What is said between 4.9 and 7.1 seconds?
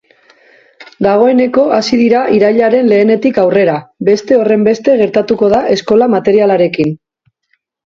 gertatuko da eskola materialarekin.